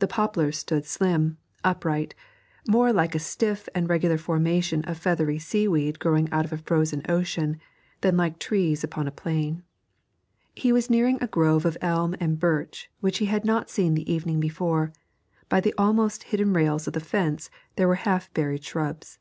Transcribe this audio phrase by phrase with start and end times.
[0.00, 2.14] The poplars stood slim, upright,
[2.68, 7.00] more like a stiff and regular formation of feathery seaweed growing out of a frozen
[7.08, 7.58] ocean
[8.02, 9.62] than like trees upon a plain.
[10.54, 14.12] He was nearing a grove of elm and birch which he had not seen the
[14.12, 14.92] evening before;
[15.48, 19.18] by the almost hidden rails of the fence there were half buried shrubs.